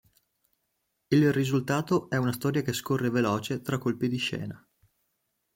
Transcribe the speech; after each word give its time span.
Il 1.09 1.31
risultato 1.31 2.09
è 2.09 2.15
una 2.17 2.33
storia 2.33 2.63
che 2.63 2.73
scorre 2.73 3.11
veloce 3.11 3.61
tra 3.61 3.77
colpi 3.77 4.07
di 4.07 4.17
scena. 4.17 4.67